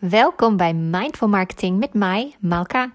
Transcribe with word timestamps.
Welkom 0.00 0.56
bij 0.56 0.74
Mindful 0.74 1.28
Marketing 1.28 1.78
met 1.78 1.94
mij, 1.94 2.36
Malka. 2.38 2.94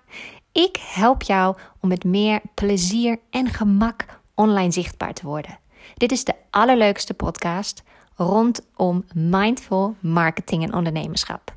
Ik 0.51 0.77
help 0.81 1.21
jou 1.21 1.57
om 1.79 1.89
met 1.89 2.03
meer 2.03 2.41
plezier 2.53 3.19
en 3.29 3.47
gemak 3.47 4.05
online 4.33 4.71
zichtbaar 4.71 5.13
te 5.13 5.25
worden. 5.25 5.59
Dit 5.93 6.11
is 6.11 6.23
de 6.23 6.33
allerleukste 6.49 7.13
podcast 7.13 7.83
rondom 8.15 9.05
mindful 9.13 9.95
marketing 9.99 10.63
en 10.63 10.73
ondernemerschap. 10.73 11.55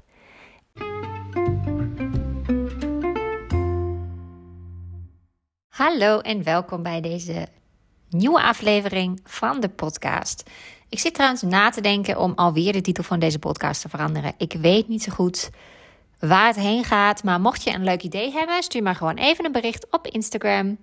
Hallo 5.69 6.19
en 6.19 6.43
welkom 6.43 6.83
bij 6.83 7.01
deze 7.01 7.49
nieuwe 8.09 8.43
aflevering 8.43 9.21
van 9.25 9.61
de 9.61 9.69
podcast. 9.69 10.51
Ik 10.89 10.99
zit 10.99 11.15
trouwens 11.15 11.43
na 11.43 11.71
te 11.71 11.81
denken 11.81 12.19
om 12.19 12.33
alweer 12.35 12.73
de 12.73 12.81
titel 12.81 13.05
van 13.05 13.19
deze 13.19 13.39
podcast 13.39 13.81
te 13.81 13.89
veranderen. 13.89 14.33
Ik 14.39 14.53
weet 14.53 14.89
niet 14.89 15.03
zo 15.03 15.13
goed 15.13 15.51
waar 16.19 16.47
het 16.47 16.57
heen 16.57 16.85
gaat, 16.85 17.23
maar 17.23 17.41
mocht 17.41 17.63
je 17.63 17.73
een 17.75 17.85
leuk 17.85 18.03
idee 18.03 18.33
hebben, 18.33 18.63
stuur 18.63 18.83
maar 18.83 18.95
gewoon 18.95 19.17
even 19.17 19.45
een 19.45 19.53
bericht 19.53 19.87
op 19.91 20.07
Instagram. 20.07 20.79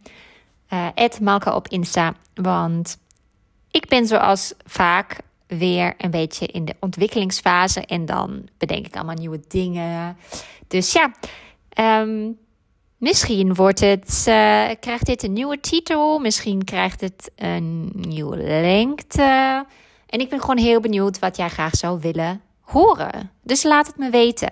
Uh, 0.74 1.08
Malka 1.22 1.56
op 1.56 1.68
Insta. 1.68 2.14
Want 2.34 2.98
ik 3.72 3.88
ben 3.88 4.08
zoals 4.08 4.54
vaak 4.66 5.18
weer 5.48 5.94
een 5.98 6.12
beetje 6.12 6.46
in 6.46 6.66
de 6.66 6.76
ontwikkelingsfase. 6.80 7.86
En 7.86 8.06
dan 8.06 8.48
bedenk 8.58 8.86
ik 8.86 8.96
allemaal 8.96 9.16
nieuwe 9.16 9.42
dingen. 9.48 10.18
Dus 10.68 10.92
ja, 10.92 11.12
ehm, 11.70 12.32
misschien 12.98 13.54
wordt 13.54 13.80
het, 13.80 14.26
uh, 14.28 14.70
krijgt 14.80 15.06
dit 15.06 15.24
een 15.24 15.34
nieuwe 15.34 15.60
titel. 15.60 16.20
Misschien 16.20 16.64
krijgt 16.64 17.02
het 17.02 17.32
een 17.36 17.92
nieuwe 17.96 18.38
lengte. 18.38 19.66
En 20.16 20.22
ik 20.22 20.30
ben 20.30 20.40
gewoon 20.40 20.58
heel 20.58 20.80
benieuwd 20.80 21.20
wat 21.20 21.38
jij 21.38 21.50
graag 21.50 21.76
zou 21.76 22.00
willen 22.00 22.42
horen. 22.62 23.32
Dus 23.44 23.64
laat 23.64 23.88
het 23.88 23.98
me 23.98 24.10
weten. 24.10 24.50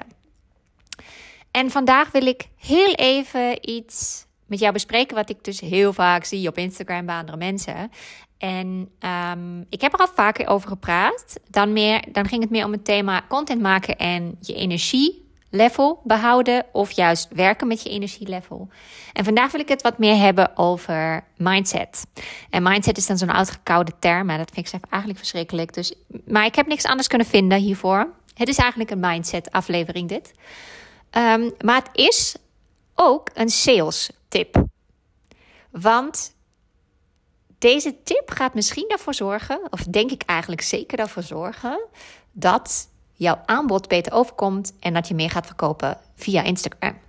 En 1.52 1.72
vandaag 1.72 2.12
wil 2.12 2.26
ik 2.26 2.48
heel 2.58 2.94
even 2.94 3.70
iets 3.70 4.26
met 4.46 4.60
jou 4.60 4.74
bespreken 4.74 5.16
wat 5.16 5.30
ik 5.30 5.44
dus 5.44 5.60
heel 5.60 5.94
vaak 5.94 6.24
zie 6.26 6.48
op 6.48 6.58
Instagram 6.58 7.06
bij 7.06 7.16
andere 7.16 7.38
mensen. 7.38 7.92
En 8.38 8.90
um, 9.32 9.66
ik 9.70 9.82
heb 9.82 9.94
er 9.94 10.00
al 10.00 10.08
vaker 10.16 10.48
over 10.48 10.68
gepraat. 10.68 11.40
Dan, 11.50 11.74
meer, 11.74 12.04
dan 12.12 12.28
ging 12.28 12.42
het 12.42 12.52
meer 12.52 12.66
om 12.66 12.72
het 12.72 12.86
thema 12.86 13.26
content 13.28 13.62
maken 13.62 13.98
en 13.98 14.38
je 14.40 14.54
energielevel 15.54 16.02
behouden. 16.04 16.66
Of 16.72 16.92
juist 16.92 17.28
werken 17.32 17.68
met 17.68 17.84
je 17.84 17.90
energielevel. 17.90 18.70
En 19.14 19.24
vandaag 19.24 19.52
wil 19.52 19.62
ik 19.62 19.70
het 19.70 19.82
wat 19.82 19.98
meer 19.98 20.16
hebben 20.16 20.58
over 20.58 21.24
mindset. 21.38 22.06
En 22.50 22.64
mindset 22.64 22.98
is 22.98 23.08
dan 23.08 23.18
zo'n 23.18 23.32
uitgekoude 23.32 23.92
term. 24.00 24.30
En 24.30 24.38
dat 24.38 24.52
vind 24.54 24.66
ik 24.66 24.72
zelf 24.72 24.84
eigenlijk 24.90 25.20
verschrikkelijk. 25.20 25.74
Dus, 25.74 25.94
maar 26.26 26.46
ik 26.46 26.56
heb 26.56 26.68
niks 26.68 26.86
anders 26.86 27.08
kunnen 27.08 27.28
vinden 27.28 27.58
hiervoor. 27.60 28.14
Het 28.34 28.48
is 28.48 28.58
eigenlijk 28.58 28.92
een 28.92 29.00
mindset 29.00 29.52
aflevering 29.52 30.10
dit. 30.10 30.34
Um, 31.18 31.52
maar 31.60 31.76
het 31.76 31.90
is 31.94 32.36
ook 32.96 33.30
een 33.34 33.50
sales 33.50 34.10
tip. 34.28 34.64
Want 35.72 36.36
deze 37.58 38.04
tip 38.04 38.32
gaat 38.32 38.54
misschien 38.54 38.88
ervoor 38.88 39.14
zorgen, 39.14 39.62
of 39.70 39.80
denk 39.80 40.12
ik 40.12 40.24
eigenlijk 40.26 40.62
zeker 40.62 41.00
ervoor 41.00 41.24
zorgen, 41.24 41.86
dat 42.32 42.88
jouw 43.24 43.42
aanbod 43.46 43.88
beter 43.88 44.14
overkomt 44.14 44.74
en 44.80 44.94
dat 44.94 45.08
je 45.08 45.16
meer 45.16 45.30
gaat 45.30 45.46
verkopen 45.46 45.98
via 46.16 46.44
Instagram. 46.44 47.03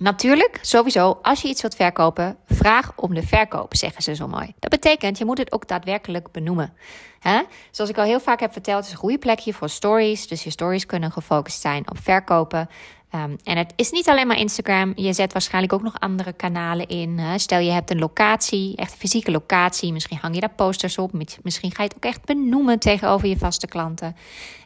Natuurlijk, 0.00 0.58
sowieso, 0.62 1.18
als 1.22 1.42
je 1.42 1.48
iets 1.48 1.62
wilt 1.62 1.74
verkopen, 1.74 2.36
vraag 2.46 2.92
om 2.96 3.14
de 3.14 3.22
verkoop, 3.22 3.76
zeggen 3.76 4.02
ze 4.02 4.14
zo 4.14 4.28
mooi. 4.28 4.52
Dat 4.58 4.70
betekent, 4.70 5.18
je 5.18 5.24
moet 5.24 5.38
het 5.38 5.52
ook 5.52 5.68
daadwerkelijk 5.68 6.32
benoemen. 6.32 6.72
Hè? 7.18 7.40
Zoals 7.70 7.90
ik 7.90 7.98
al 7.98 8.04
heel 8.04 8.20
vaak 8.20 8.40
heb 8.40 8.52
verteld, 8.52 8.84
is 8.84 8.90
een 8.90 8.96
goede 8.96 9.18
plekje 9.18 9.52
voor 9.52 9.68
stories. 9.68 10.28
Dus 10.28 10.44
je 10.44 10.50
stories 10.50 10.86
kunnen 10.86 11.12
gefocust 11.12 11.60
zijn 11.60 11.90
op 11.90 11.98
verkopen. 12.02 12.68
Um, 13.14 13.36
en 13.44 13.56
het 13.56 13.72
is 13.76 13.90
niet 13.90 14.08
alleen 14.08 14.26
maar 14.26 14.38
Instagram. 14.38 14.92
Je 14.94 15.12
zet 15.12 15.32
waarschijnlijk 15.32 15.72
ook 15.72 15.82
nog 15.82 16.00
andere 16.00 16.32
kanalen 16.32 16.88
in. 16.88 17.20
Stel 17.36 17.58
je 17.58 17.70
hebt 17.70 17.90
een 17.90 17.98
locatie, 17.98 18.76
echt 18.76 18.92
een 18.92 18.98
fysieke 18.98 19.30
locatie. 19.30 19.92
Misschien 19.92 20.18
hang 20.20 20.34
je 20.34 20.40
daar 20.40 20.54
posters 20.56 20.98
op. 20.98 21.12
Misschien 21.42 21.70
ga 21.72 21.82
je 21.82 21.88
het 21.88 21.96
ook 21.96 22.04
echt 22.04 22.24
benoemen 22.24 22.78
tegenover 22.78 23.28
je 23.28 23.38
vaste 23.38 23.66
klanten. 23.66 24.16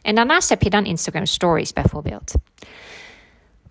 En 0.01 0.15
daarnaast 0.15 0.49
heb 0.49 0.61
je 0.61 0.69
dan 0.69 0.85
Instagram 0.85 1.25
Stories 1.25 1.73
bijvoorbeeld. 1.73 2.33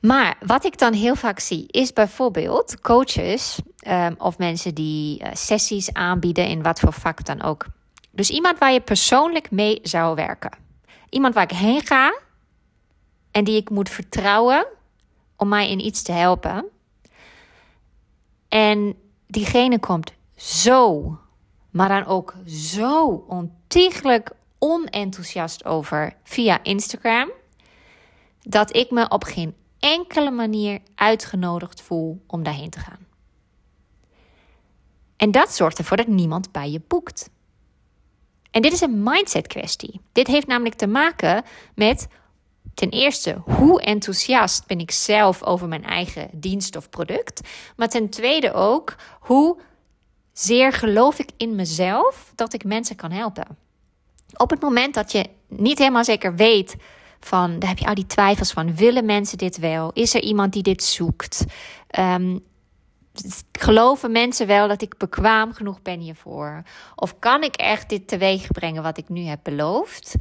Maar 0.05 0.37
wat 0.47 0.65
ik 0.65 0.79
dan 0.79 0.93
heel 0.93 1.15
vaak 1.15 1.39
zie, 1.39 1.67
is 1.67 1.93
bijvoorbeeld 1.93 2.81
coaches 2.81 3.59
um, 3.89 4.15
of 4.19 4.39
mensen 4.39 4.75
die 4.75 5.23
uh, 5.23 5.29
sessies 5.33 5.93
aanbieden 5.93 6.47
in 6.47 6.63
wat 6.63 6.81
voor 6.81 6.93
vak 6.93 7.25
dan 7.25 7.43
ook. 7.43 7.67
Dus 8.11 8.31
iemand 8.31 8.59
waar 8.59 8.73
je 8.73 8.81
persoonlijk 8.81 9.51
mee 9.51 9.79
zou 9.83 10.15
werken. 10.15 10.51
Iemand 11.09 11.35
waar 11.35 11.43
ik 11.43 11.57
heen 11.57 11.87
ga 11.87 12.19
en 13.31 13.45
die 13.45 13.57
ik 13.57 13.71
moet 13.71 13.89
vertrouwen 13.89 14.67
om 15.37 15.49
mij 15.49 15.71
in 15.71 15.85
iets 15.85 16.03
te 16.03 16.13
helpen. 16.13 16.65
En 18.49 18.95
diegene 19.27 19.79
komt 19.79 20.13
zo, 20.37 21.19
maar 21.71 21.89
dan 21.89 22.05
ook 22.05 22.35
zo 22.47 23.25
ontiegelijk 23.29 24.31
onenthousiast 24.59 25.65
over 25.65 26.17
via 26.25 26.63
Instagram, 26.63 27.31
dat 28.43 28.77
ik 28.77 28.91
me 28.91 29.09
op 29.09 29.25
geen 29.25 29.55
enkele 29.85 30.31
manier 30.31 30.81
uitgenodigd 30.95 31.83
voel 31.83 32.23
om 32.27 32.43
daarheen 32.43 32.71
te 32.71 32.79
gaan. 32.79 33.07
En 35.17 35.31
dat 35.31 35.55
zorgt 35.55 35.79
ervoor 35.79 35.97
dat 35.97 36.07
niemand 36.07 36.53
bij 36.53 36.71
je 36.71 36.81
boekt. 36.89 37.31
En 38.51 38.63
dit 38.63 38.73
is 38.73 38.81
een 38.81 39.03
mindset 39.03 39.47
kwestie. 39.47 40.01
Dit 40.13 40.27
heeft 40.27 40.47
namelijk 40.47 40.75
te 40.75 40.87
maken 40.87 41.45
met 41.75 42.07
ten 42.75 42.91
eerste 42.91 43.41
hoe 43.45 43.83
enthousiast 43.83 44.67
ben 44.67 44.79
ik 44.79 44.91
zelf 44.91 45.43
over 45.43 45.69
mijn 45.69 45.85
eigen 45.85 46.31
dienst 46.33 46.77
of 46.77 46.91
product, 46.91 47.41
maar 47.77 47.89
ten 47.89 48.09
tweede 48.09 48.53
ook 48.53 48.97
hoe 49.21 49.59
zeer 50.33 50.73
geloof 50.73 51.19
ik 51.19 51.31
in 51.37 51.55
mezelf 51.55 52.33
dat 52.35 52.53
ik 52.53 52.65
mensen 52.65 52.97
kan 52.97 53.11
helpen. 53.11 53.59
Op 54.37 54.51
het 54.51 54.61
moment 54.61 54.95
dat 54.95 55.13
je 55.13 55.31
niet 55.49 55.79
helemaal 55.79 56.05
zeker 56.05 56.35
weet 56.35 56.77
van, 57.27 57.59
daar 57.59 57.69
heb 57.69 57.79
je 57.79 57.87
al 57.87 57.95
die 57.95 58.07
twijfels 58.07 58.53
van, 58.53 58.77
willen 58.77 59.05
mensen 59.05 59.39
dit 59.39 59.59
wel? 59.59 59.91
Is 59.93 60.15
er 60.15 60.23
iemand 60.23 60.53
die 60.53 60.63
dit 60.63 60.83
zoekt? 60.83 61.45
Um, 61.99 62.41
geloven 63.53 64.13
mensen 64.13 64.47
wel 64.47 64.69
dat 64.69 64.83
ik 64.83 64.99
bekwaam 64.99 65.53
genoeg 65.53 65.83
ben 65.83 66.01
hiervoor? 66.01 66.63
Of 66.95 67.19
kan 67.19 67.43
ik 67.43 67.55
echt 67.55 67.89
dit 67.89 68.09
teweeg 68.09 68.47
brengen 68.47 68.83
wat 68.83 68.99
ik 68.99 69.09
nu 69.09 69.23
heb 69.23 69.41
beloofd? 69.43 70.15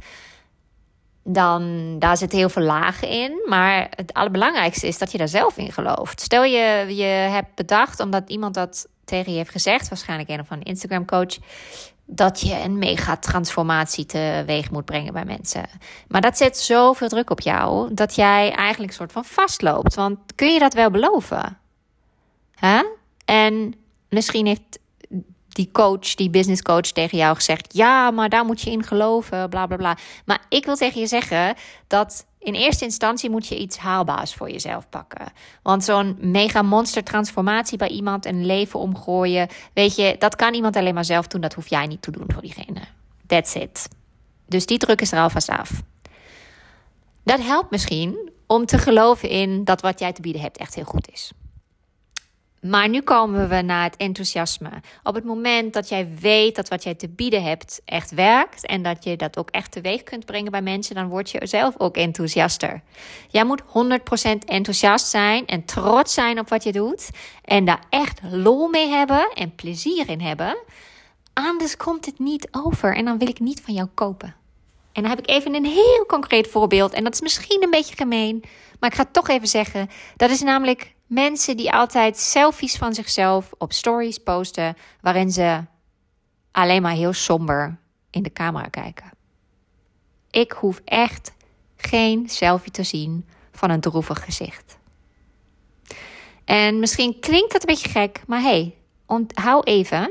Dan 1.22 1.94
daar 1.98 2.16
zit 2.16 2.32
heel 2.32 2.48
veel 2.48 2.62
lagen 2.62 3.08
in. 3.08 3.42
Maar 3.48 3.86
het 3.90 4.12
allerbelangrijkste 4.12 4.86
is 4.86 4.98
dat 4.98 5.12
je 5.12 5.18
daar 5.18 5.28
zelf 5.28 5.56
in 5.56 5.72
gelooft. 5.72 6.20
Stel 6.20 6.44
je, 6.44 6.94
je 6.96 7.04
hebt 7.04 7.54
bedacht, 7.54 8.00
omdat 8.00 8.30
iemand 8.30 8.54
dat 8.54 8.88
tegen 9.04 9.32
je 9.32 9.38
heeft 9.38 9.50
gezegd, 9.50 9.88
waarschijnlijk 9.88 10.28
een 10.28 10.40
of 10.40 10.50
andere 10.50 10.70
Instagram 10.70 11.04
coach 11.04 11.36
dat 12.06 12.40
je 12.40 12.60
een 12.60 12.78
mega 12.78 13.16
transformatie 13.16 14.06
teweeg 14.06 14.70
moet 14.70 14.84
brengen 14.84 15.12
bij 15.12 15.24
mensen. 15.24 15.64
Maar 16.08 16.20
dat 16.20 16.36
zet 16.36 16.58
zoveel 16.58 17.08
druk 17.08 17.30
op 17.30 17.40
jou 17.40 17.94
dat 17.94 18.14
jij 18.14 18.52
eigenlijk 18.52 18.90
een 18.90 18.98
soort 18.98 19.12
van 19.12 19.24
vastloopt. 19.24 19.94
Want 19.94 20.18
kun 20.34 20.52
je 20.52 20.58
dat 20.58 20.74
wel 20.74 20.90
beloven? 20.90 21.58
En 23.24 23.74
misschien 24.08 24.46
heeft 24.46 24.78
die 25.54 25.68
coach, 25.72 26.14
die 26.14 26.30
business 26.30 26.62
coach 26.62 26.80
tegen 26.92 27.18
jou 27.18 27.34
gezegd: 27.34 27.74
ja, 27.74 28.10
maar 28.10 28.28
daar 28.28 28.44
moet 28.44 28.60
je 28.60 28.70
in 28.70 28.82
geloven, 28.82 29.48
bla 29.48 29.66
bla 29.66 29.76
bla. 29.76 29.96
Maar 30.24 30.40
ik 30.48 30.64
wil 30.64 30.76
tegen 30.76 31.00
je 31.00 31.06
zeggen 31.06 31.54
dat 31.86 32.26
in 32.38 32.54
eerste 32.54 32.84
instantie 32.84 33.30
moet 33.30 33.46
je 33.46 33.58
iets 33.58 33.76
haalbaars 33.76 34.34
voor 34.34 34.50
jezelf 34.50 34.88
pakken. 34.88 35.32
Want 35.62 35.84
zo'n 35.84 36.16
mega 36.20 36.62
monster 36.62 37.04
transformatie 37.04 37.78
bij 37.78 37.88
iemand 37.88 38.26
een 38.26 38.46
leven 38.46 38.80
omgooien, 38.80 39.48
weet 39.72 39.96
je, 39.96 40.16
dat 40.18 40.36
kan 40.36 40.54
iemand 40.54 40.76
alleen 40.76 40.94
maar 40.94 41.04
zelf 41.04 41.26
doen. 41.26 41.40
Dat 41.40 41.54
hoef 41.54 41.68
jij 41.68 41.86
niet 41.86 42.02
te 42.02 42.10
doen 42.10 42.26
voor 42.32 42.42
diegene. 42.42 42.80
That's 43.26 43.54
it. 43.54 43.88
Dus 44.46 44.66
die 44.66 44.78
druk 44.78 45.00
is 45.00 45.12
er 45.12 45.18
alvast 45.18 45.48
af. 45.48 45.70
Dat 47.22 47.40
helpt 47.40 47.70
misschien 47.70 48.30
om 48.46 48.66
te 48.66 48.78
geloven 48.78 49.28
in 49.28 49.64
dat 49.64 49.80
wat 49.80 49.98
jij 49.98 50.12
te 50.12 50.20
bieden 50.20 50.42
hebt 50.42 50.56
echt 50.56 50.74
heel 50.74 50.84
goed 50.84 51.08
is. 51.12 51.32
Maar 52.66 52.88
nu 52.88 53.00
komen 53.00 53.48
we 53.48 53.62
naar 53.62 53.82
het 53.82 53.96
enthousiasme. 53.96 54.70
Op 55.02 55.14
het 55.14 55.24
moment 55.24 55.72
dat 55.72 55.88
jij 55.88 56.08
weet 56.20 56.56
dat 56.56 56.68
wat 56.68 56.82
jij 56.82 56.94
te 56.94 57.08
bieden 57.08 57.42
hebt 57.42 57.80
echt 57.84 58.10
werkt 58.10 58.66
en 58.66 58.82
dat 58.82 59.04
je 59.04 59.16
dat 59.16 59.38
ook 59.38 59.50
echt 59.50 59.72
teweeg 59.72 60.02
kunt 60.02 60.24
brengen 60.24 60.50
bij 60.50 60.62
mensen, 60.62 60.94
dan 60.94 61.08
word 61.08 61.30
je 61.30 61.46
zelf 61.46 61.74
ook 61.78 61.96
enthousiaster. 61.96 62.82
Jij 63.28 63.44
moet 63.44 63.62
100% 63.62 63.64
enthousiast 64.46 65.06
zijn 65.06 65.46
en 65.46 65.64
trots 65.64 66.14
zijn 66.14 66.38
op 66.38 66.48
wat 66.48 66.64
je 66.64 66.72
doet 66.72 67.10
en 67.44 67.64
daar 67.64 67.84
echt 67.90 68.20
lol 68.22 68.68
mee 68.68 68.88
hebben 68.88 69.30
en 69.34 69.54
plezier 69.54 70.08
in 70.08 70.20
hebben. 70.20 70.56
Anders 71.32 71.76
komt 71.76 72.06
het 72.06 72.18
niet 72.18 72.48
over 72.50 72.96
en 72.96 73.04
dan 73.04 73.18
wil 73.18 73.28
ik 73.28 73.40
niet 73.40 73.60
van 73.60 73.74
jou 73.74 73.88
kopen. 73.94 74.43
En 74.94 75.02
dan 75.02 75.10
heb 75.10 75.18
ik 75.18 75.28
even 75.28 75.54
een 75.54 75.64
heel 75.64 76.04
concreet 76.06 76.48
voorbeeld 76.48 76.92
en 76.92 77.04
dat 77.04 77.12
is 77.14 77.20
misschien 77.20 77.62
een 77.62 77.70
beetje 77.70 77.96
gemeen, 77.96 78.44
maar 78.80 78.90
ik 78.90 78.96
ga 78.96 79.04
toch 79.10 79.28
even 79.28 79.48
zeggen. 79.48 79.88
Dat 80.16 80.30
is 80.30 80.40
namelijk 80.40 80.94
mensen 81.06 81.56
die 81.56 81.72
altijd 81.72 82.18
selfies 82.18 82.76
van 82.76 82.94
zichzelf 82.94 83.52
op 83.58 83.72
stories 83.72 84.18
posten, 84.18 84.76
waarin 85.00 85.30
ze 85.30 85.64
alleen 86.52 86.82
maar 86.82 86.92
heel 86.92 87.12
somber 87.12 87.78
in 88.10 88.22
de 88.22 88.32
camera 88.32 88.68
kijken. 88.68 89.10
Ik 90.30 90.52
hoef 90.52 90.80
echt 90.84 91.32
geen 91.76 92.28
selfie 92.28 92.72
te 92.72 92.82
zien 92.82 93.28
van 93.52 93.70
een 93.70 93.80
droevig 93.80 94.24
gezicht. 94.24 94.78
En 96.44 96.78
misschien 96.78 97.20
klinkt 97.20 97.52
het 97.52 97.62
een 97.62 97.74
beetje 97.74 97.88
gek, 97.88 98.22
maar 98.26 98.40
hey, 98.40 98.74
onthoud 99.06 99.66
even. 99.66 100.10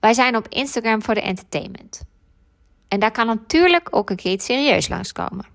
Wij 0.00 0.14
zijn 0.14 0.36
op 0.36 0.48
Instagram 0.48 1.02
voor 1.02 1.14
de 1.14 1.20
entertainment. 1.20 2.02
En 2.92 3.00
daar 3.00 3.10
kan 3.10 3.26
natuurlijk 3.26 3.88
ook 3.90 4.10
een 4.10 4.16
keer 4.16 4.32
iets 4.32 4.44
serieus 4.44 4.88
langskomen. 4.88 5.46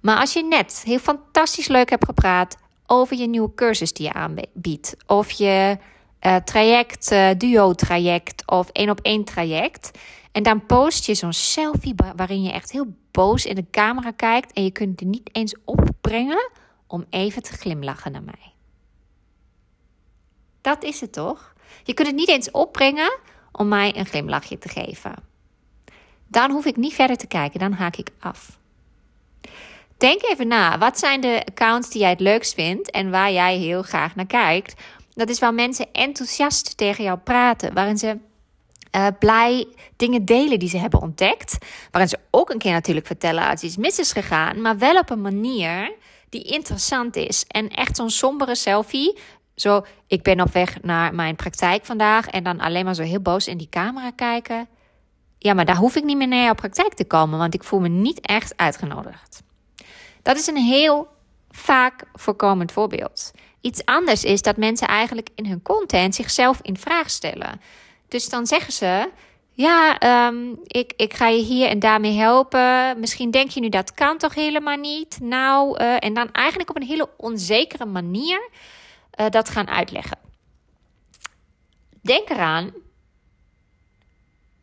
Maar 0.00 0.18
als 0.18 0.32
je 0.32 0.44
net 0.44 0.82
heel 0.84 0.98
fantastisch 0.98 1.68
leuk 1.68 1.90
hebt 1.90 2.04
gepraat 2.04 2.56
over 2.86 3.16
je 3.16 3.26
nieuwe 3.26 3.54
cursus 3.54 3.92
die 3.92 4.06
je 4.06 4.12
aanbiedt, 4.12 4.96
of 5.06 5.30
je 5.30 5.78
uh, 6.26 6.36
traject, 6.36 7.12
uh, 7.12 7.30
duo-traject 7.38 8.42
of 8.46 8.68
één 8.68 8.90
op 8.90 9.00
één 9.00 9.24
traject, 9.24 9.98
en 10.32 10.42
dan 10.42 10.66
post 10.66 11.06
je 11.06 11.14
zo'n 11.14 11.32
selfie 11.32 11.94
waarin 12.16 12.42
je 12.42 12.52
echt 12.52 12.72
heel 12.72 12.96
boos 13.10 13.46
in 13.46 13.54
de 13.54 13.66
camera 13.70 14.10
kijkt 14.10 14.52
en 14.52 14.64
je 14.64 14.70
kunt 14.70 15.00
er 15.00 15.06
niet 15.06 15.30
eens 15.32 15.56
opbrengen 15.64 16.50
om 16.86 17.04
even 17.10 17.42
te 17.42 17.52
glimlachen 17.52 18.12
naar 18.12 18.22
mij. 18.22 18.52
Dat 20.60 20.82
is 20.82 21.00
het 21.00 21.12
toch? 21.12 21.54
Je 21.82 21.94
kunt 21.94 22.08
het 22.08 22.16
niet 22.16 22.28
eens 22.28 22.50
opbrengen 22.50 23.18
om 23.52 23.68
mij 23.68 23.96
een 23.96 24.06
glimlachje 24.06 24.58
te 24.58 24.68
geven. 24.68 25.30
Dan 26.32 26.50
hoef 26.50 26.64
ik 26.64 26.76
niet 26.76 26.94
verder 26.94 27.16
te 27.16 27.26
kijken, 27.26 27.60
dan 27.60 27.72
haak 27.72 27.96
ik 27.96 28.10
af. 28.20 28.58
Denk 29.96 30.22
even 30.22 30.48
na, 30.48 30.78
wat 30.78 30.98
zijn 30.98 31.20
de 31.20 31.42
accounts 31.44 31.90
die 31.90 32.00
jij 32.00 32.10
het 32.10 32.20
leukst 32.20 32.54
vindt 32.54 32.90
en 32.90 33.10
waar 33.10 33.32
jij 33.32 33.56
heel 33.56 33.82
graag 33.82 34.14
naar 34.14 34.26
kijkt? 34.26 34.82
Dat 35.14 35.28
is 35.28 35.38
waar 35.38 35.54
mensen 35.54 35.92
enthousiast 35.92 36.76
tegen 36.76 37.04
jou 37.04 37.18
praten, 37.18 37.74
waarin 37.74 37.98
ze 37.98 38.18
uh, 38.96 39.06
blij 39.18 39.66
dingen 39.96 40.24
delen 40.24 40.58
die 40.58 40.68
ze 40.68 40.78
hebben 40.78 41.00
ontdekt. 41.00 41.58
Waarin 41.90 42.10
ze 42.10 42.18
ook 42.30 42.50
een 42.50 42.58
keer 42.58 42.72
natuurlijk 42.72 43.06
vertellen 43.06 43.48
als 43.48 43.62
iets 43.62 43.76
mis 43.76 43.98
is 43.98 44.12
gegaan, 44.12 44.60
maar 44.60 44.78
wel 44.78 44.98
op 44.98 45.10
een 45.10 45.20
manier 45.20 45.92
die 46.28 46.42
interessant 46.42 47.16
is. 47.16 47.44
En 47.48 47.68
echt 47.68 47.96
zo'n 47.96 48.10
sombere 48.10 48.54
selfie. 48.54 49.18
Zo, 49.54 49.84
ik 50.06 50.22
ben 50.22 50.40
op 50.40 50.52
weg 50.52 50.82
naar 50.82 51.14
mijn 51.14 51.36
praktijk 51.36 51.84
vandaag 51.84 52.28
en 52.28 52.42
dan 52.42 52.60
alleen 52.60 52.84
maar 52.84 52.94
zo 52.94 53.02
heel 53.02 53.20
boos 53.20 53.46
in 53.46 53.58
die 53.58 53.68
camera 53.70 54.10
kijken. 54.10 54.68
Ja, 55.42 55.54
maar 55.54 55.64
daar 55.64 55.76
hoef 55.76 55.96
ik 55.96 56.04
niet 56.04 56.16
meer 56.16 56.28
naar 56.28 56.44
jouw 56.44 56.54
praktijk 56.54 56.94
te 56.94 57.04
komen, 57.04 57.38
want 57.38 57.54
ik 57.54 57.64
voel 57.64 57.80
me 57.80 57.88
niet 57.88 58.20
echt 58.20 58.56
uitgenodigd. 58.56 59.42
Dat 60.22 60.36
is 60.36 60.46
een 60.46 60.56
heel 60.56 61.08
vaak 61.50 62.04
voorkomend 62.12 62.72
voorbeeld. 62.72 63.30
Iets 63.60 63.84
anders 63.84 64.24
is 64.24 64.42
dat 64.42 64.56
mensen 64.56 64.88
eigenlijk 64.88 65.28
in 65.34 65.46
hun 65.46 65.62
content 65.62 66.14
zichzelf 66.14 66.58
in 66.62 66.76
vraag 66.76 67.10
stellen. 67.10 67.60
Dus 68.08 68.28
dan 68.28 68.46
zeggen 68.46 68.72
ze: 68.72 69.10
Ja, 69.50 69.98
ehm, 69.98 70.54
ik, 70.66 70.92
ik 70.96 71.14
ga 71.14 71.28
je 71.28 71.42
hier 71.42 71.68
en 71.68 71.78
daarmee 71.78 72.16
helpen. 72.16 73.00
Misschien 73.00 73.30
denk 73.30 73.50
je 73.50 73.60
nu 73.60 73.68
dat 73.68 73.94
kan 73.94 74.18
toch 74.18 74.34
helemaal 74.34 74.76
niet. 74.76 75.18
Nou, 75.20 75.80
uh, 75.80 76.04
en 76.04 76.14
dan 76.14 76.32
eigenlijk 76.32 76.70
op 76.70 76.76
een 76.76 76.86
hele 76.86 77.08
onzekere 77.16 77.86
manier 77.86 78.48
uh, 79.20 79.26
dat 79.28 79.48
gaan 79.48 79.68
uitleggen. 79.68 80.18
Denk 82.02 82.30
eraan, 82.30 82.72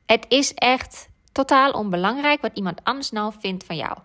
het 0.10 0.26
is 0.28 0.54
echt 0.54 1.10
totaal 1.32 1.72
onbelangrijk 1.72 2.42
wat 2.42 2.52
iemand 2.54 2.84
anders 2.84 3.12
nou 3.12 3.34
vindt 3.40 3.66
van 3.66 3.76
jou. 3.76 3.98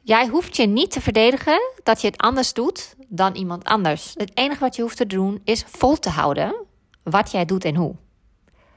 Jij 0.00 0.26
hoeft 0.26 0.56
je 0.56 0.66
niet 0.66 0.90
te 0.90 1.00
verdedigen 1.00 1.60
dat 1.82 2.00
je 2.00 2.06
het 2.06 2.18
anders 2.18 2.52
doet 2.52 2.94
dan 3.08 3.34
iemand 3.34 3.64
anders. 3.64 4.14
Het 4.14 4.30
enige 4.34 4.60
wat 4.60 4.76
je 4.76 4.82
hoeft 4.82 4.96
te 4.96 5.06
doen 5.06 5.40
is 5.44 5.64
vol 5.66 5.98
te 5.98 6.10
houden 6.10 6.54
wat 7.02 7.30
jij 7.30 7.44
doet 7.44 7.64
en 7.64 7.76
hoe. 7.76 7.94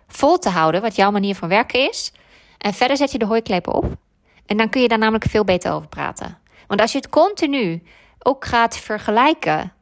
Vol 0.08 0.38
te 0.38 0.50
houden 0.50 0.82
wat 0.82 0.96
jouw 0.96 1.12
manier 1.12 1.36
van 1.36 1.50
werken 1.50 1.90
is. 1.90 2.12
En 2.58 2.74
verder 2.74 2.98
zet 2.98 3.12
je 3.12 3.18
de 3.18 3.26
hooikleppen 3.26 3.74
op. 3.74 3.96
En 4.46 4.58
dan 4.58 4.70
kun 4.70 4.82
je 4.82 4.88
daar 4.88 4.98
namelijk 4.98 5.30
veel 5.30 5.44
beter 5.44 5.72
over 5.72 5.88
praten. 5.88 6.38
Want 6.68 6.82
als 6.82 6.92
je 6.92 6.98
het 6.98 7.10
continu 7.10 7.84
ook 8.20 8.46
gaat 8.46 8.78
vergelijken, 8.78 9.74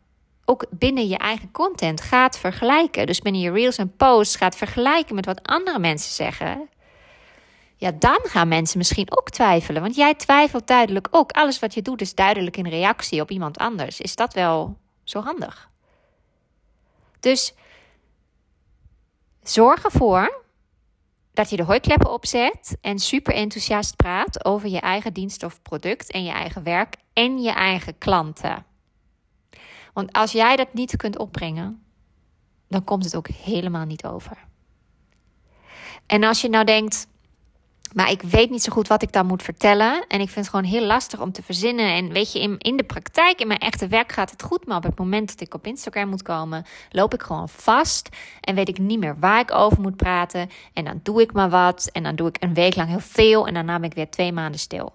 ook 0.46 0.66
binnen 0.70 1.08
je 1.08 1.18
eigen 1.18 1.52
content 1.52 2.02
gaat 2.02 2.38
vergelijken, 2.38 3.06
dus 3.06 3.20
binnen 3.20 3.42
je 3.42 3.52
reels 3.52 3.78
en 3.78 3.96
posts 3.96 4.36
gaat 4.36 4.56
vergelijken 4.56 5.16
met 5.16 5.26
wat 5.26 5.44
andere 5.44 5.80
mensen 5.80 6.12
zeggen, 6.12 6.70
ja, 7.78 7.92
dan 7.92 8.20
gaan 8.24 8.48
mensen 8.48 8.78
misschien 8.78 9.18
ook 9.18 9.30
twijfelen. 9.30 9.82
Want 9.82 9.96
jij 9.96 10.16
twijfelt 10.16 10.68
duidelijk 10.68 11.08
ook. 11.12 11.32
Alles 11.32 11.60
wat 11.60 11.74
je 11.74 11.82
doet 11.82 12.02
is 12.02 12.16
duidelijk 12.16 12.58
in 12.58 12.68
reactie 12.68 13.22
op 13.22 13.32
iemand 13.32 13.58
anders. 13.58 14.02
Is 14.02 14.16
dat 14.16 14.34
wel 14.34 14.78
zo 15.04 15.22
handig? 15.22 15.70
Dus 17.20 17.54
zorg 19.44 19.84
ervoor 19.84 20.44
dat 21.34 21.50
je 21.50 21.56
de 21.56 21.64
hooikleppen 21.64 22.12
opzet 22.12 22.78
en 22.82 23.00
super 23.00 23.34
enthousiast 23.34 23.96
praat 23.96 24.46
over 24.46 24.70
je 24.70 24.80
eigen 24.80 25.14
dienst 25.14 25.44
of 25.44 25.62
product 25.62 26.12
en 26.12 26.24
je 26.24 26.32
eigen 26.32 26.64
werk 26.64 26.96
en 27.14 27.42
je 27.42 27.52
eigen 27.52 27.98
klanten. 27.98 28.66
Want 29.96 30.14
als 30.14 30.32
jij 30.32 30.56
dat 30.56 30.74
niet 30.74 30.96
kunt 30.96 31.18
opbrengen, 31.18 31.84
dan 32.68 32.84
komt 32.84 33.04
het 33.04 33.16
ook 33.16 33.28
helemaal 33.28 33.86
niet 33.86 34.06
over. 34.06 34.38
En 36.06 36.24
als 36.24 36.42
je 36.42 36.50
nou 36.50 36.66
denkt, 36.66 37.08
maar 37.94 38.12
ik 38.12 38.22
weet 38.22 38.50
niet 38.50 38.64
zo 38.64 38.72
goed 38.72 38.88
wat 38.88 39.02
ik 39.02 39.12
dan 39.12 39.26
moet 39.26 39.44
vertellen. 39.44 40.06
En 40.08 40.20
ik 40.20 40.30
vind 40.30 40.46
het 40.46 40.50
gewoon 40.50 40.72
heel 40.72 40.86
lastig 40.86 41.22
om 41.22 41.32
te 41.32 41.44
verzinnen. 41.44 41.94
En 41.94 42.12
weet 42.12 42.32
je, 42.32 42.40
in, 42.40 42.58
in 42.58 42.78
de 42.78 42.84
praktijk, 42.84 43.40
in 43.40 43.48
mijn 43.48 43.60
echte 43.60 43.88
werk 43.88 44.12
gaat 44.12 44.32
het 44.32 44.44
goed. 44.44 44.66
Maar 44.66 44.78
op 44.78 44.84
het 44.84 44.98
moment 44.98 45.28
dat 45.28 45.42
ik 45.42 45.54
op 45.54 45.66
Instagram 45.66 46.10
moet 46.10 46.22
komen, 46.22 46.66
loop 46.92 47.14
ik 47.14 47.22
gewoon 47.22 47.50
vast. 47.50 48.10
En 48.42 48.56
weet 48.56 48.70
ik 48.70 48.78
niet 48.78 49.00
meer 49.00 49.20
waar 49.20 49.40
ik 49.40 49.54
over 49.54 49.82
moet 49.82 49.96
praten. 49.96 50.50
En 50.74 50.86
dan 50.86 51.00
doe 51.04 51.22
ik 51.22 51.34
maar 51.34 51.50
wat. 51.50 51.90
En 51.92 52.04
dan 52.04 52.16
doe 52.16 52.28
ik 52.28 52.38
een 52.40 52.54
week 52.54 52.76
lang 52.76 52.90
heel 52.90 53.00
veel. 53.00 53.48
En 53.48 53.54
dan 53.54 53.66
ben 53.66 53.84
ik 53.84 53.94
weer 53.94 54.10
twee 54.10 54.32
maanden 54.32 54.60
stil. 54.60 54.94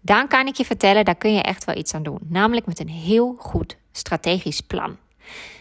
Dan 0.00 0.28
kan 0.28 0.46
ik 0.46 0.54
je 0.54 0.64
vertellen, 0.64 1.04
daar 1.04 1.14
kun 1.14 1.34
je 1.34 1.42
echt 1.42 1.64
wel 1.64 1.76
iets 1.76 1.94
aan 1.94 2.02
doen. 2.02 2.18
Namelijk 2.28 2.66
met 2.66 2.80
een 2.80 2.88
heel 2.88 3.34
goed 3.38 3.76
strategisch 3.92 4.60
plan. 4.60 4.96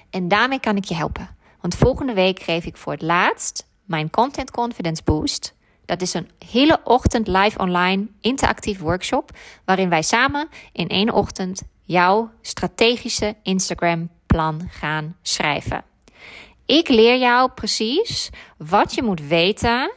En 0.10 0.28
daarmee 0.28 0.60
kan 0.60 0.78
ik 0.78 0.84
je 0.84 0.96
helpen. 0.96 1.36
Want 1.62 1.76
volgende 1.76 2.14
week 2.14 2.40
geef 2.40 2.66
ik 2.66 2.78
voor 2.78 2.94
het 2.94 3.02
laatst 3.02 3.68
mijn 3.86 4.10
Content 4.10 4.52
Confidence 4.52 5.04
Boost 5.04 5.58
dat 5.90 6.02
is 6.02 6.14
een 6.14 6.30
hele 6.52 6.80
ochtend 6.84 7.28
live 7.28 7.60
online 7.60 8.08
interactief 8.22 8.80
workshop 8.80 9.32
waarin 9.66 9.90
wij 9.90 10.02
samen 10.02 10.48
in 10.72 10.88
één 10.88 11.14
ochtend 11.14 11.62
jouw 11.84 12.32
strategische 12.42 13.36
Instagram 13.44 14.10
plan 14.26 14.62
gaan 14.72 15.16
schrijven. 15.22 15.84
Ik 16.66 16.88
leer 16.88 17.20
jou 17.20 17.52
precies 17.52 18.30
wat 18.58 18.94
je 18.94 19.04
moet 19.04 19.28
weten 19.28 19.92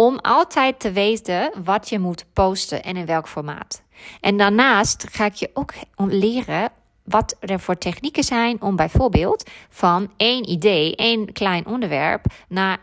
om 0.00 0.18
altijd 0.18 0.80
te 0.80 0.92
weten 0.92 1.52
wat 1.64 1.88
je 1.88 1.98
moet 1.98 2.24
posten 2.32 2.82
en 2.82 2.96
in 2.96 3.06
welk 3.06 3.28
formaat. 3.28 3.82
En 4.20 4.36
daarnaast 4.36 5.06
ga 5.10 5.24
ik 5.24 5.34
je 5.34 5.50
ook 5.54 5.72
leren 5.96 6.72
wat 7.04 7.36
er 7.40 7.60
voor 7.60 7.78
technieken 7.78 8.24
zijn 8.24 8.62
om 8.62 8.76
bijvoorbeeld 8.76 9.50
van 9.68 10.12
één 10.16 10.48
idee, 10.48 10.96
één 10.96 11.32
klein 11.32 11.66
onderwerp 11.66 12.24
naar 12.48 12.78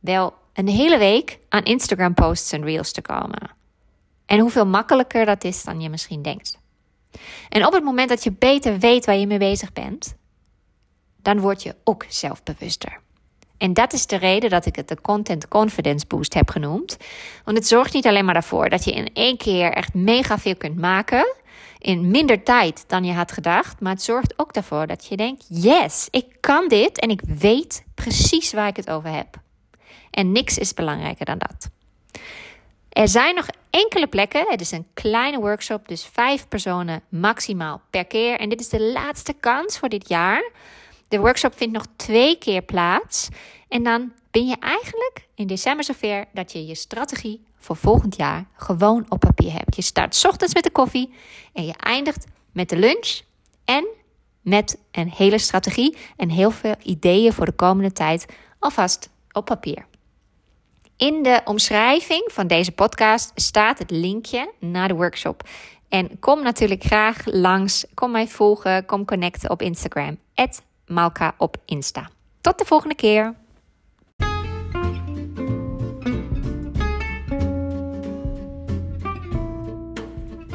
wel 0.00 0.34
een 0.52 0.68
hele 0.68 0.98
week 0.98 1.38
aan 1.48 1.62
Instagram 1.62 2.14
posts 2.14 2.52
en 2.52 2.64
reels 2.64 2.92
te 2.92 3.02
komen. 3.02 3.50
En 4.26 4.38
hoeveel 4.38 4.66
makkelijker 4.66 5.24
dat 5.24 5.44
is 5.44 5.64
dan 5.64 5.80
je 5.80 5.88
misschien 5.88 6.22
denkt. 6.22 6.58
En 7.48 7.66
op 7.66 7.72
het 7.72 7.84
moment 7.84 8.08
dat 8.08 8.24
je 8.24 8.32
beter 8.32 8.78
weet 8.78 9.06
waar 9.06 9.16
je 9.16 9.26
mee 9.26 9.38
bezig 9.38 9.72
bent, 9.72 10.14
dan 11.16 11.40
word 11.40 11.62
je 11.62 11.76
ook 11.84 12.04
zelfbewuster. 12.08 13.00
En 13.62 13.72
dat 13.72 13.92
is 13.92 14.06
de 14.06 14.16
reden 14.16 14.50
dat 14.50 14.66
ik 14.66 14.76
het 14.76 14.88
de 14.88 15.00
Content 15.00 15.48
Confidence 15.48 16.06
Boost 16.06 16.34
heb 16.34 16.50
genoemd. 16.50 16.96
Want 17.44 17.56
het 17.56 17.66
zorgt 17.66 17.94
niet 17.94 18.06
alleen 18.06 18.24
maar 18.24 18.36
ervoor 18.36 18.68
dat 18.68 18.84
je 18.84 18.92
in 18.92 19.10
één 19.12 19.36
keer 19.36 19.72
echt 19.72 19.94
mega 19.94 20.38
veel 20.38 20.56
kunt 20.56 20.78
maken. 20.78 21.34
In 21.78 22.10
minder 22.10 22.42
tijd 22.42 22.84
dan 22.86 23.04
je 23.04 23.12
had 23.12 23.32
gedacht. 23.32 23.80
Maar 23.80 23.92
het 23.92 24.02
zorgt 24.02 24.38
ook 24.38 24.52
ervoor 24.52 24.86
dat 24.86 25.06
je 25.06 25.16
denkt: 25.16 25.44
yes, 25.48 26.08
ik 26.10 26.26
kan 26.40 26.68
dit 26.68 27.00
en 27.00 27.10
ik 27.10 27.20
weet 27.26 27.84
precies 27.94 28.52
waar 28.52 28.68
ik 28.68 28.76
het 28.76 28.90
over 28.90 29.10
heb. 29.10 29.36
En 30.10 30.32
niks 30.32 30.58
is 30.58 30.74
belangrijker 30.74 31.24
dan 31.24 31.38
dat. 31.38 31.70
Er 32.88 33.08
zijn 33.08 33.34
nog 33.34 33.46
enkele 33.70 34.06
plekken. 34.06 34.44
Het 34.48 34.60
is 34.60 34.70
een 34.70 34.86
kleine 34.94 35.40
workshop, 35.40 35.88
dus 35.88 36.10
vijf 36.12 36.48
personen 36.48 37.02
maximaal 37.08 37.80
per 37.90 38.04
keer. 38.04 38.38
En 38.38 38.48
dit 38.48 38.60
is 38.60 38.68
de 38.68 38.82
laatste 38.82 39.32
kans 39.32 39.78
voor 39.78 39.88
dit 39.88 40.08
jaar. 40.08 40.50
De 41.12 41.18
workshop 41.18 41.56
vindt 41.56 41.74
nog 41.74 41.86
twee 41.96 42.38
keer 42.38 42.62
plaats. 42.62 43.28
En 43.68 43.82
dan 43.82 44.12
ben 44.30 44.46
je 44.46 44.56
eigenlijk 44.58 45.28
in 45.34 45.46
december 45.46 45.84
zover 45.84 46.24
dat 46.32 46.52
je 46.52 46.66
je 46.66 46.74
strategie 46.74 47.44
voor 47.56 47.76
volgend 47.76 48.16
jaar 48.16 48.44
gewoon 48.56 49.06
op 49.08 49.20
papier 49.20 49.52
hebt. 49.52 49.76
Je 49.76 49.82
start 49.82 50.24
ochtends 50.26 50.54
met 50.54 50.64
de 50.64 50.70
koffie 50.70 51.14
en 51.52 51.64
je 51.64 51.72
eindigt 51.76 52.26
met 52.52 52.68
de 52.68 52.76
lunch 52.76 53.20
en 53.64 53.86
met 54.40 54.78
een 54.90 55.10
hele 55.10 55.38
strategie 55.38 55.96
en 56.16 56.30
heel 56.30 56.50
veel 56.50 56.74
ideeën 56.82 57.32
voor 57.32 57.46
de 57.46 57.52
komende 57.52 57.92
tijd 57.92 58.26
alvast 58.58 59.10
op 59.32 59.44
papier. 59.44 59.86
In 60.96 61.22
de 61.22 61.40
omschrijving 61.44 62.30
van 62.32 62.46
deze 62.46 62.72
podcast 62.72 63.32
staat 63.34 63.78
het 63.78 63.90
linkje 63.90 64.52
naar 64.58 64.88
de 64.88 64.94
workshop. 64.94 65.48
En 65.88 66.18
kom 66.18 66.42
natuurlijk 66.42 66.82
graag 66.82 67.22
langs. 67.24 67.84
Kom 67.94 68.10
mij 68.10 68.28
volgen. 68.28 68.84
Kom 68.84 69.04
connecten 69.04 69.50
op 69.50 69.62
Instagram. 69.62 70.18
Malka 70.92 71.34
op 71.38 71.56
Insta. 71.64 72.08
Tot 72.40 72.58
de 72.58 72.64
volgende 72.64 72.94
keer. 72.94 73.34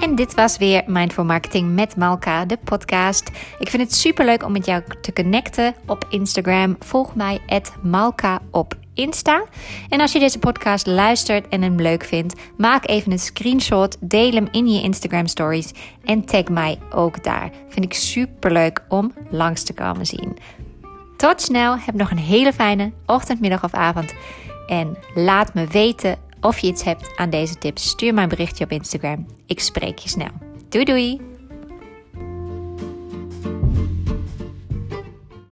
En 0.01 0.15
dit 0.15 0.33
was 0.33 0.57
weer 0.57 0.83
Mindful 0.85 1.25
Marketing 1.25 1.75
met 1.75 1.95
Malka, 1.95 2.45
de 2.45 2.57
podcast. 2.63 3.31
Ik 3.59 3.69
vind 3.69 3.83
het 3.83 3.93
super 3.93 4.25
leuk 4.25 4.43
om 4.43 4.51
met 4.51 4.65
jou 4.65 4.83
te 5.01 5.13
connecten 5.13 5.75
op 5.85 6.05
Instagram. 6.09 6.75
Volg 6.79 7.15
mij 7.15 7.41
Malka 7.81 8.41
op 8.51 8.77
Insta. 8.97 9.43
En 9.89 10.01
als 10.01 10.11
je 10.11 10.19
deze 10.19 10.39
podcast 10.39 10.87
luistert 10.87 11.47
en 11.47 11.61
hem 11.61 11.81
leuk 11.81 12.03
vindt, 12.03 12.33
maak 12.57 12.87
even 12.87 13.11
een 13.11 13.19
screenshot, 13.19 13.97
deel 13.99 14.31
hem 14.31 14.47
in 14.51 14.67
je 14.67 14.81
Instagram 14.81 15.27
stories 15.27 15.71
en 16.03 16.25
tag 16.25 16.47
mij 16.47 16.79
ook 16.89 17.23
daar. 17.23 17.51
Vind 17.69 17.85
ik 17.85 17.93
super 17.93 18.51
leuk 18.51 18.81
om 18.89 19.13
langs 19.29 19.63
te 19.63 19.73
komen 19.73 20.05
zien. 20.05 20.37
Tot 21.17 21.41
snel, 21.41 21.77
heb 21.79 21.95
nog 21.95 22.11
een 22.11 22.17
hele 22.17 22.53
fijne 22.53 22.91
ochtend, 23.05 23.39
middag 23.39 23.63
of 23.63 23.73
avond. 23.73 24.13
En 24.67 24.97
laat 25.15 25.53
me 25.53 25.67
weten 25.67 26.17
of 26.41 26.59
je 26.59 26.67
iets 26.67 26.83
hebt 26.83 27.11
aan 27.15 27.29
deze 27.29 27.57
tips. 27.57 27.89
Stuur 27.89 28.13
mij 28.13 28.23
een 28.23 28.29
berichtje 28.29 28.63
op 28.63 28.71
Instagram. 28.71 29.25
Ik 29.45 29.59
spreek 29.59 29.97
je 29.97 30.09
snel. 30.09 30.31
Doei 30.69 30.85
doei! 30.85 31.36